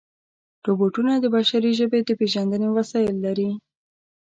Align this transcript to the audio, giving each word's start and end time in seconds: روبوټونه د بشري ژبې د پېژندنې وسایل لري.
روبوټونه 0.65 1.13
د 1.19 1.25
بشري 1.35 1.71
ژبې 1.79 1.99
د 2.03 2.09
پېژندنې 2.19 2.67
وسایل 2.77 3.15
لري. 3.25 3.49